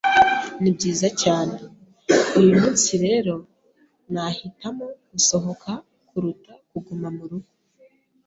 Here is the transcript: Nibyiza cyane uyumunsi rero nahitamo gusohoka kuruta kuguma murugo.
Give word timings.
Nibyiza 0.61 1.07
cyane 1.21 1.55
uyumunsi 2.39 2.91
rero 3.05 3.35
nahitamo 4.13 4.85
gusohoka 5.11 5.71
kuruta 6.07 6.53
kuguma 6.69 7.07
murugo. 7.17 7.51